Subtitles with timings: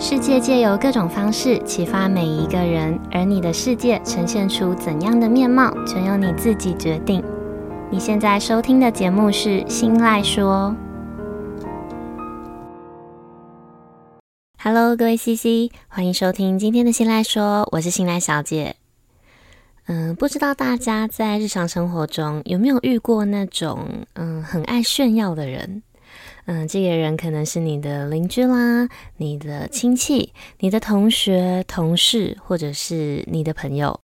[0.00, 7.20] 世界借由各种方式启发每一个人，而你的世界呈现出怎样的面貌，全由你自己决定。
[7.90, 10.72] 你现在收听的节目是《新赖说》。
[14.62, 18.76] Hello，各位 CC，欢迎收听今天的《新赖说》，我是新赖小姐。
[19.88, 25.82] 嗯，不知道大家在日常生活中有没有遇过那种嗯很爱炫耀的人？
[26.46, 34.00] 嗯，这个人可能是你的邻居啦，你的亲戚、你的同学、同事，或者是你的朋友。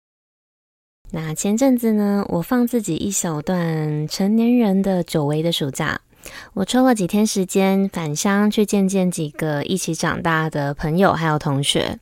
[1.11, 6.01] 那前阵子呢，我放自己一小段成年人的久违的暑假，
[6.55, 11.99] 我抽了几天时间返乡去见见几个一起长大的朋友还有同学。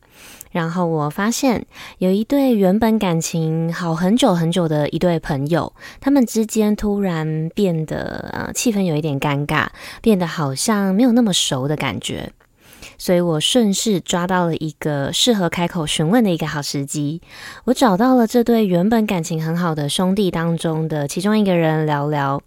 [0.52, 1.66] 然后我发现
[1.98, 9.66] 有一对原本感情好很久很久的一对朋友，他们之间突然变得呃气氛有一点尴尬，
[10.00, 12.32] 变得好像没有那么熟的感觉。
[12.98, 17.20] 所以我顺势抓到了一个适合开口询问的一个好时机，
[17.64, 22.40] 我找到了这对原本感情很好的兄弟当中的其中一个人聊聊，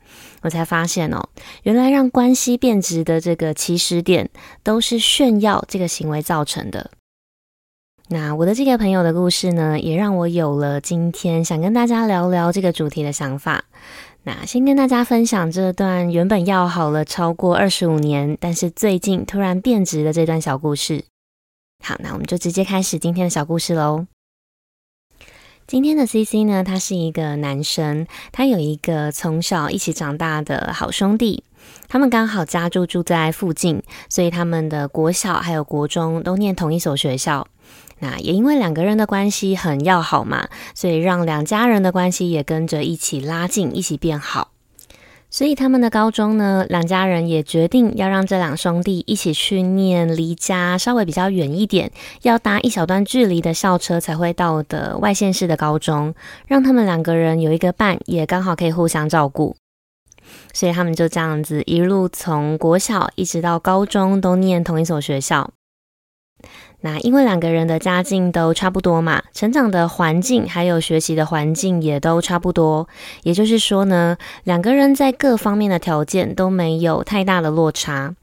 [0.44, 1.28] 我才发现哦，
[1.64, 4.30] 原来让关系变质的这个起始点
[4.64, 6.92] 都是炫耀这个行为造成的。
[8.08, 13.66] 那我的这个朋友的故事呢，也让我有了今天想跟大家聊聊这个主题的想法。
[14.24, 21.04] 那先跟大家分享这段原本要好了超过二十五年，但是最近突然变质的这段小故事。
[21.84, 24.06] 好，那我们就直接开始今天的小故事喽。
[25.66, 31.44] 今天的 CC 呢，他是一个男生，他有一个从小一起长大的好兄弟，
[31.88, 37.48] 他们刚好家住住在附近，所以他们的国小还有国中都念同一所学校。
[38.00, 44.52] 那也因为两个人的关系很要好嘛，所以让两家人的关系也跟着一起拉近，一起变好。
[45.32, 56.14] 所以他们的高中呢，两家人也决定要让这两兄弟一起去念离家稍微比较远一点，要搭一小段距离的校车才会到的外县市的高中，
[56.48, 59.58] 让他们两个人有一个伴，也刚好可以互相照顾。
[60.54, 65.52] 所以他们就这样子一路从国小一直到高中都念同一所学校。
[66.82, 72.88] 那因为两个人的家境都差不多嘛，成长的环境还有学习的环境也都差不多，
[73.24, 78.14] 也就是说呢，两个人在各方面的条件都没有太大的落差，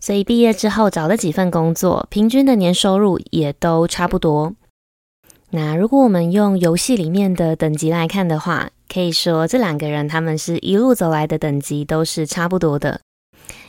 [0.00, 4.54] 所以毕业之后找了几份工作，平均的年收入也都差不多。
[5.50, 13.00] 那如果我们用游戏里面的等级来看的话，可以说这两个人他们是一路走来的等级都是差不多的，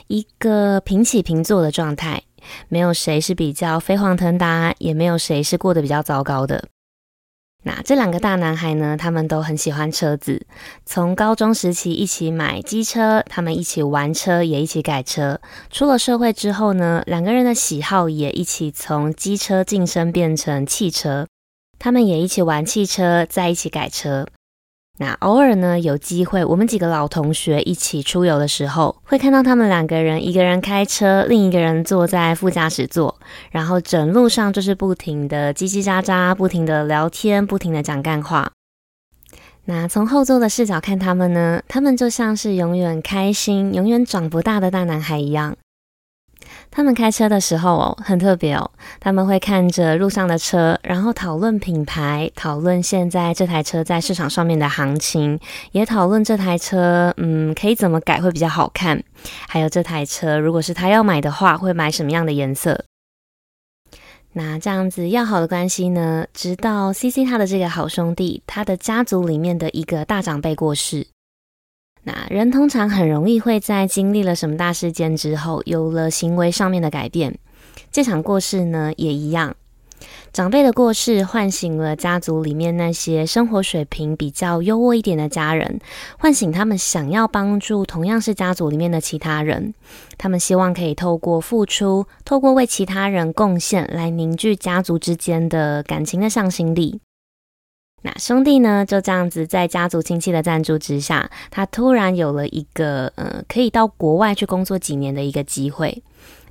[0.08, 2.24] 一个平起平坐的状态。
[2.68, 6.68] 没有谁是比较飞黄腾达，也没有谁是过得比较糟糕的。
[7.64, 10.46] 那这两个大男孩呢，他们都很喜欢车子，
[10.86, 15.40] 从高中时期一起买机车，他们一起玩车，也一起改车。
[15.68, 21.26] 出了社会之后呢，两个人的喜好也一起从机车晋升变成汽车，
[21.80, 24.26] 他们也一起玩汽车，在一起改车。
[25.00, 33.16] 那偶尔呢，有机会，我们几个老同学一起出游的时候，会看到他们两个人，一个人开车，另一个人坐在副驾驶座，
[33.52, 38.50] 然后整路上就是不停的叽叽喳喳，不停的聊天，不停的讲干话。
[39.66, 45.56] 那从后座的视角看他们呢，他们就像是永远开心、永远长不大的大男孩一样。
[46.70, 48.70] 他们开车的时候哦，很特别哦。
[49.00, 55.38] 他们会看着路上的车，然后讨论品牌，讨论现在这台车在市场上面的行情，
[55.72, 59.02] 也讨论这台车，嗯，可以怎么改会比较好看。
[59.48, 62.84] 还有这台车，如果是他要买的话，会买什么样的颜色？
[64.34, 71.08] 那这样子要好的关系呢，直到 CC 他的这个好兄弟，他的家族里面的一个大长辈过世。
[72.08, 77.38] 那人通常很容易会在经历了什么大事件之后，有了行为上面的改变。
[77.92, 79.54] 这场过世呢，也一样。
[80.32, 85.80] 长辈的过世唤醒了家族里面那些生活水平比较优渥一点的家人，
[86.18, 89.74] 唤醒他们想要帮助同样是家族里面的其他人。
[90.16, 97.00] 他们希望可以透过付出，透过为其他人贡献，来凝聚家族之间的感情的向心力。
[98.02, 106.02] 那兄弟呢，就这样子在家族亲戚的赞助之下，他突然有了一个呃，可以到国外去工作几年的一个机会。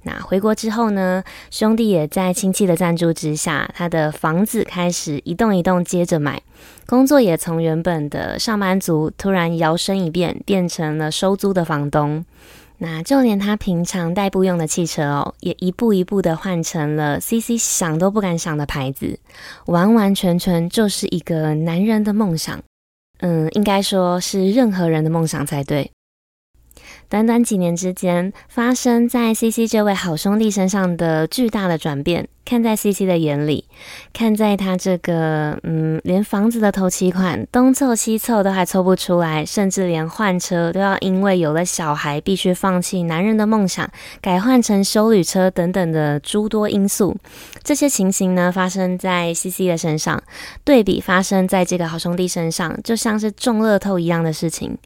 [0.03, 6.41] 那回国之后呢，兄弟也在亲戚的赞助之下，他的房子开始一栋一栋接着买，
[6.85, 12.23] 工作也从原本的上班族突然摇身一变，变成了收租的房东。
[12.79, 19.19] 那就连他平常代步用的汽车哦，也一步一步的换成了 CC 想都不敢想的牌子，
[19.65, 22.61] 完完全全就是一个男人的梦想，
[23.21, 25.89] 嗯，应该说是任何人的梦想才对。
[27.09, 32.27] 短短几年之间，发生在 CC 这位好兄弟身上的巨大的转变。
[32.47, 33.65] 看在 CC 的眼里，
[34.13, 43.85] 看在他这个嗯，连房子的头期款东凑西凑都还凑不出来，甚至连换车都要因为有了小孩必须放弃男人的梦想，
[44.21, 47.17] 改换成休旅车等等的诸多因素，
[47.63, 50.23] 这些情形呢，发生在 CC 的身上，
[50.63, 54.77] 对比发生在这个好兄弟身上，就像是中乐透一样的事情。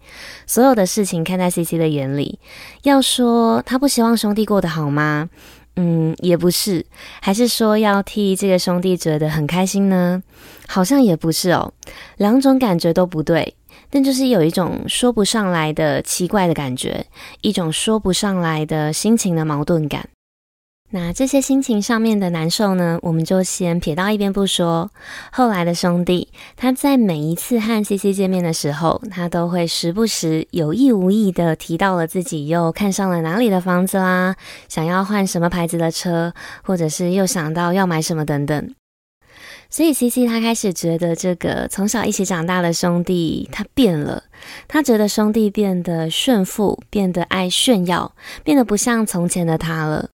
[0.48, 2.40] 所有的事情看在 CC 的眼里，
[2.82, 5.30] 要说他不希望兄弟过得好吗？
[5.76, 6.86] 嗯，也不是，
[7.22, 10.22] 还是说要替这个兄弟觉得很开心呢？
[10.68, 11.74] 好像也不是哦，
[12.18, 13.56] 两种感觉都不对，
[13.90, 17.06] 但就是有一种说不上来的奇怪的感觉，
[17.42, 20.10] 一种说不上来的心情的矛盾感。
[20.94, 24.92] 那这些心情上面的难受呢，我们就先撇到一边不说。
[25.32, 26.28] 后来的兄弟，
[26.58, 34.36] 他在每一次和 CC 见面的时候，他都会时不时有意无意的提到了自己又看上了哪里的房子啦，
[34.68, 36.34] 想要换什么牌子的车，
[36.64, 38.76] 或者是又想到要买什么等等。
[39.70, 44.24] 所以 CC 他开始觉得这个从小一起长大的兄弟他变了，
[44.68, 50.10] 他觉得兄弟变得炫富，变得爱炫耀，变得不像从前的他了。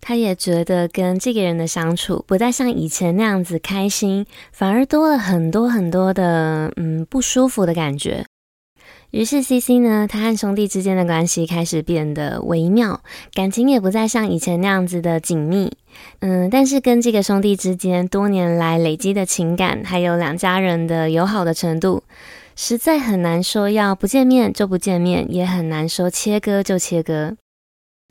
[0.00, 8.24] 他也觉得跟这个人的相处不再像以前那样子开心，反而多了很多很多的嗯不舒服的感觉。
[9.10, 13.00] 于是 CC 呢，他和兄弟之间的关系开始变得微妙，
[13.32, 15.72] 感情也不再像以前那样子的紧密。
[16.20, 22.02] 嗯，但是跟这个兄弟之间多年来累积的情感，还有两家人的友好的程度，
[22.54, 27.36] 实在很难说要不见面就不见面，也很难说切割就切割。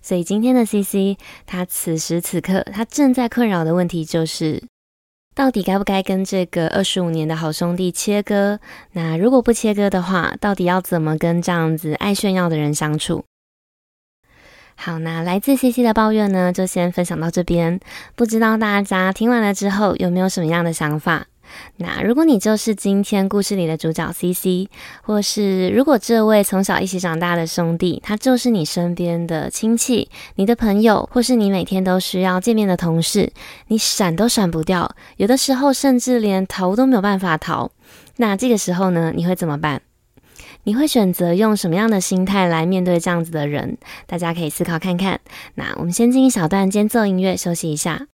[0.07, 4.63] 所以今天的 CC，他此时此刻他正在困扰的问题就是，
[5.35, 8.57] 到底该不该跟这个二十五年的好兄弟切割？
[8.93, 13.25] 那如果不切割的话，到底要怎么跟这样子爱炫耀的人相处？
[14.77, 17.77] 好，那来自 CC 的抱怨呢，就先分享到这边。
[18.15, 21.27] 不知道大家听完了之后有没有什么样的想法？
[21.77, 24.69] 那如果你就是今天故事里的主角 CC，
[25.01, 33.31] 或是如果这位从小一起长大的兄弟，他就是你身边的亲戚、你的朋友，或是你每天都需要见面的同事，
[33.67, 37.71] 你闪都闪不掉，有的时候甚至连逃都没有办法逃。
[38.17, 39.81] 那这个时候呢，你会怎么办？
[40.63, 43.77] 你会选择用什么样的心态来面对这样子的人？
[44.05, 45.21] 大家可以思考看看。
[45.55, 48.07] 那我们先进一小段间奏音乐，休息一下。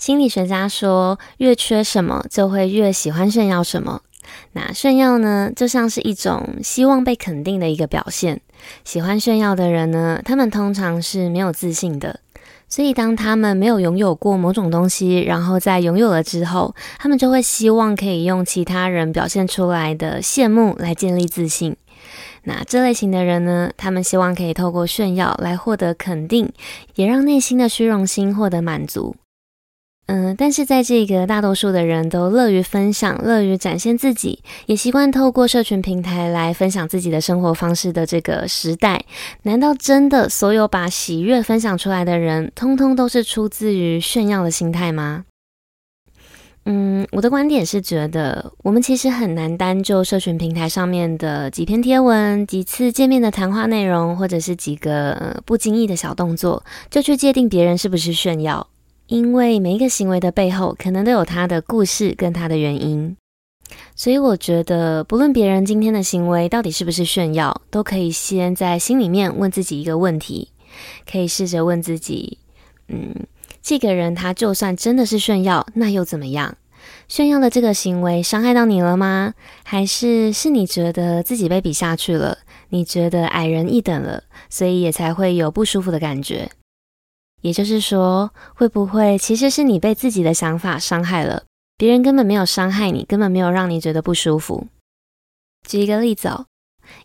[0.00, 4.00] 心理学家说，越缺什么，就会越喜欢炫耀什么。
[4.52, 8.40] 那炫耀呢，就像是一种希望被肯定的一个表现。
[8.82, 12.18] 喜欢炫耀的人呢，他们通常是没有自信的。
[12.66, 21.76] 所以，当他们没有拥有过某种东西，然后在拥有了之后，他们就会希望可以用其他人表现出来的羡慕来建立自信。
[22.44, 26.50] 那这类型的人呢，他们希望可以透过炫耀来获得肯定，
[26.94, 29.14] 也让内心的虚荣心获得满足。
[30.06, 39.04] 嗯，但是在这个大多数的人都乐于分享、乐于展现自己，也习惯透过社群平台来分享自己的生活方式的这个时代，
[39.42, 45.26] 难道真的所有把喜悦分享出来的人，通通都是出自于炫耀的心态吗？
[46.64, 58.66] 嗯，我的观点是觉得，我们其实很难单就社群平台上面的几篇贴文、几次见面的谈话内容，或者是几个，呃，不经意的小动作，就去界定别人是不是炫耀。
[59.10, 63.16] 因为每一个行为的背后，可能都有他的故事跟他的原因，
[63.96, 70.52] 所以我觉得，不论别人今天的行为到底是不是炫耀，都可以先在心里面问自己一个问题，
[71.10, 72.38] 可以试着问自己：
[72.86, 73.12] 嗯，
[73.60, 76.56] 这个人他就算真的是炫耀，那又怎么样？
[77.08, 79.34] 炫耀的这个行为伤害到你了吗？
[79.64, 82.38] 还是是你觉得自己被比下去了？
[82.68, 86.48] 你觉得矮人一等了，所以也才会有不舒服的感觉？
[87.40, 91.44] 也就是说，会不会其实是你被自己的想法伤害了？
[91.76, 94.66] 别人根本没有伤害你，根本没有让你觉得不舒服。
[95.66, 96.46] 举一个例子哦。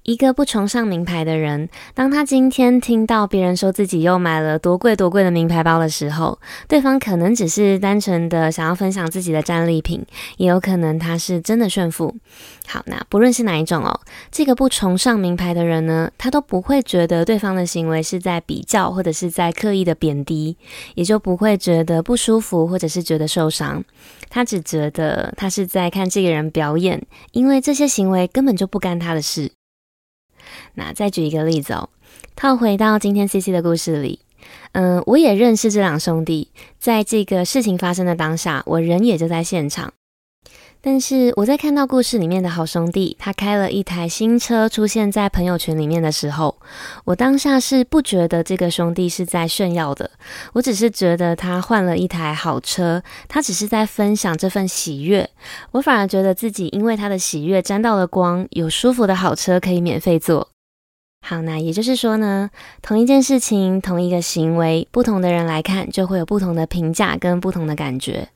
[0.03, 10.05] 一个不崇尚名牌的人，当他今天听到别人说自己又买了多贵多贵的名牌包的时候，对方可能只是单纯的想要分享自己的战利品，
[10.37, 12.15] 也有可能他是真的炫富。
[12.67, 13.99] 好，那不论是哪一种哦，
[14.31, 20.55] 这个不崇尚名牌的人呢，他都不会觉得对方的行为是在比较或者是在刻意的贬低，
[20.95, 23.83] 也就不会觉得不舒服或者是觉得受伤。
[24.29, 27.01] 他只觉得他是在看这个人表演，
[27.31, 29.51] 因为这些行为根本就不干他的事。
[30.75, 31.89] 那再举一个例子哦，
[32.35, 34.19] 套回到今天 CC 的故事里，
[34.73, 39.93] 嗯，我也认识这两兄弟，在这个事情发生的当下，我人也就在现场。
[40.81, 46.55] 但是我在看到故事里面的好兄弟，他开了一台新车出现在朋友圈里面的时候，
[47.05, 50.11] 我当下是不觉得这个兄弟是在炫耀的，
[50.53, 55.27] 我只是觉得他换了一台好车，他只是在分享这份喜悦。
[55.71, 60.49] 我反而觉得自己因为他的喜悦沾到了光，有舒服的好车可以免费坐。
[61.27, 62.51] 好，那也就是说呢，
[62.83, 68.29] 同一件事情，同一个行为，不同的人来看，就会有不同的评价跟不同的感觉。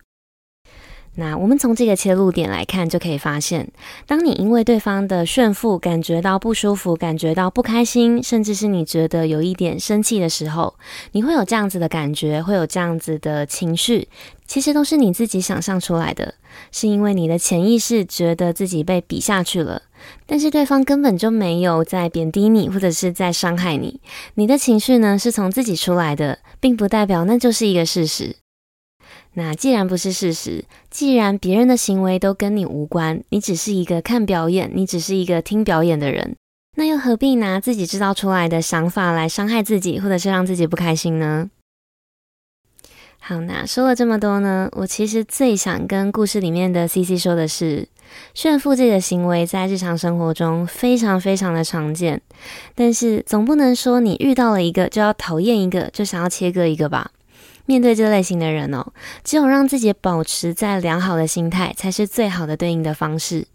[1.20, 3.70] 那我们从这个切入点来看，就可以发现，
[4.08, 10.76] 当你因为对方的炫富感觉到不舒服，感觉到不开心，甚至是你觉得有一点生气的时候，
[11.12, 14.08] 你会有这样子的感觉，会有这样子的情绪，
[14.48, 16.36] 其实都是你自己想象出来的，
[16.72, 19.82] 是因为你的潜意识觉得自己被比下去了，
[20.26, 24.00] 但是对方根本就没有在贬低你，或者是在伤害你，
[24.36, 28.38] 你的情绪呢，是从自己出来的，并不代表那就是一个事实。
[29.40, 36.36] 那既然不是事实，既然别人的行为都跟你无关，你只是一个看表演，你只是一个听表演的人，
[36.76, 41.50] 那又何必拿自己制造出来的想法来伤害自己，或者是让自己不开心呢？
[43.22, 47.88] 好，那说了这么多呢，我其实最想跟故事里面的 CC 说的是，
[48.34, 52.22] 炫富这个行为在日常生活中非常非常的常见，
[52.76, 57.12] 但是总不能说你遇到了一个就要讨厌一个，就想要切割一个吧。
[57.70, 58.84] 面对这类型的人哦，
[59.24, 63.46] 只有让自己保持在良好的心态，才是最好的对应的方式。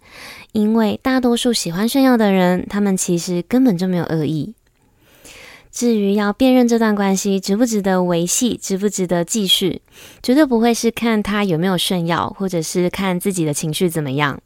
[0.52, 4.54] 因为大多数喜欢炫耀的人，他们其实根本就没有恶意。
[5.72, 9.82] 至于要辨认这段关系值不值得维系，值不值得继续，
[10.22, 14.40] 绝对不会是看他有没有炫耀，或者是看自己的情绪怎么样。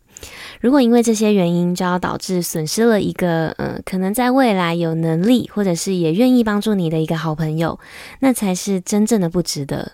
[0.60, 7.78] 如果因为这些原因就要导致损失了一个，呃，可能在未来有能力或者是也愿意帮助你的一个好朋友，
[8.20, 9.92] 那才是真正的不值得。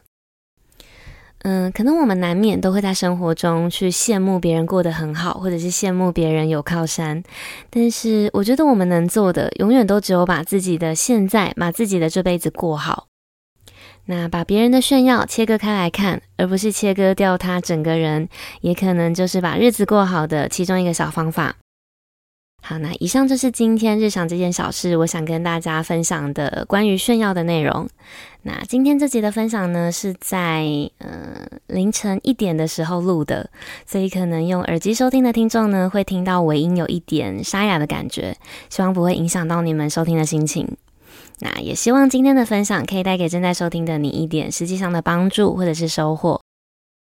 [1.46, 7.22] 嗯，可能我们难免都会在生活中去羡慕别人过得很好，或者是羡慕别人有靠山，
[7.68, 13.08] 但是我觉得我们能做的，永远都只有把自己的现在，把自己的这辈子过好。
[14.06, 18.28] 那把别人的炫耀切割开来看，而不是切割掉他整个人，
[18.60, 21.56] 也可能就是把日子过好的其中一个小方法。
[22.62, 27.86] 好，那以上就是今天日常这件小事，我想跟大家分享的关于炫耀的内容。
[28.42, 30.64] 那今天这集的分享呢，是在
[30.96, 33.50] 呃凌晨一点的时候录的，
[33.84, 38.34] 所以可能用耳机收听的听众呢，会听到尾音有一点沙哑的感觉，
[38.70, 40.66] 希望不会影响到你们收听的心情。
[41.44, 46.40] 那也希望今天的分享可以带给正在收听的你一点实际上的帮助或者是收获。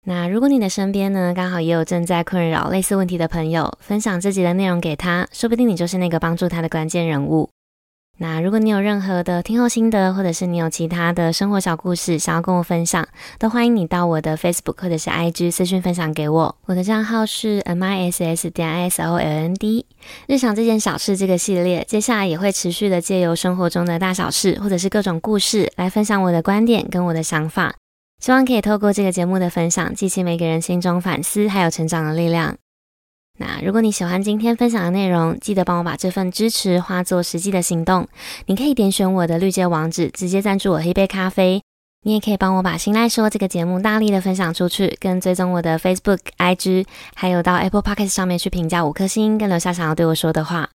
[0.07, 7.51] 那如果你的身边呢，刚好也有正在困扰类似问题的朋友，分享这集的内容给他，说不定你就是那个帮助他的关键人物。
[8.23, 13.09] 那如果你有任何的听后心得，或者是你有其他的生活小故事想要跟我分享，
[13.39, 16.55] 都欢迎你到我的 Facebook 或者是 IG 私讯分享给我。
[16.67, 19.85] 我的账号是 miss 点 isoland。
[20.27, 27.75] 日常这件小事这个系列，接下来也会持续的借由生活中的大小事，或者是各种故事，来分享我的观点跟我的想法。
[28.23, 32.55] 希望可以透过这个节目的分享，激起每个人心中反思还有成长的力量。
[33.41, 38.07] 那如果你喜欢今天分享的内容，记得帮我把这份支持化作实际的行动。
[38.45, 41.63] 你可以点选我的绿界网址，直接赞助我喝一杯咖啡。
[42.03, 50.69] 你也可以帮我把心赖说这个节目大力的分享出去，跟追踪我的 Facebook、IG，还有到 Apple Podcast 上面去评价五颗星，跟留下想要对我说的话。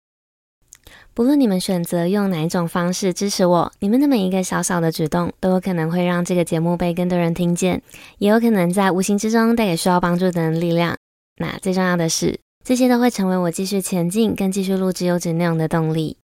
[1.14, 7.82] 不论你们选择用哪一种方式支持我，你们的每一个小小的举动，都有可能会让这个节目被更多人听见，
[8.18, 10.98] 也有可能在无形之中带给需要帮助的人力量。
[11.38, 16.18] 那最重要的是，这些都会成为我继续前进跟继续录制优质内容的动力。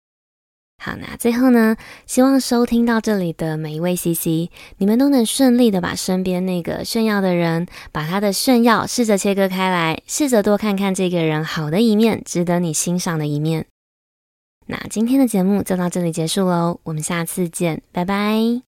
[0.82, 13.66] 好，那最后呢，希望收听到这里的每一位 CC，你们都能顺利的把身边那个炫耀的人，把他的炫耀试着切割开来，试着多看看这个人好的一面，值得你欣赏的一面。
[14.68, 18.69] 那今天的节目就到这里结束喽，我们下次见，拜拜。